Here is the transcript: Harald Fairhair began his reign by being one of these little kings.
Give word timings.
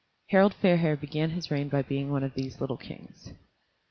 Harald 0.31 0.55
Fairhair 0.55 0.97
began 0.99 1.29
his 1.29 1.51
reign 1.51 1.69
by 1.69 1.83
being 1.83 2.09
one 2.09 2.23
of 2.23 2.33
these 2.33 2.59
little 2.59 2.75
kings. 2.75 3.33